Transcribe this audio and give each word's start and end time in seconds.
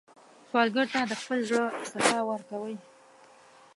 سوالګر 0.49 0.87
ته 0.93 0.99
د 1.11 1.13
خپل 1.21 1.39
زړه 1.49 1.63
سخا 1.91 2.19
ورکوئ 2.29 2.75